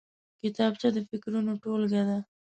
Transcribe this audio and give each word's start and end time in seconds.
کتابچه 0.41 0.87
د 0.93 0.97
فکرونو 1.09 1.51
ټولګه 1.61 2.01
ده 2.09 2.17